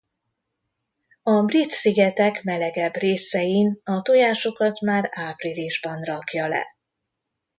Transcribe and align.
A 1.23 1.41
Brit-szigetek 1.43 2.43
melegebb 2.43 2.93
részein 2.95 3.79
a 3.83 4.01
tojásokat 4.01 4.79
már 4.79 5.09
áprilisban 5.11 6.01
rakja 6.03 6.47
le. 6.47 6.75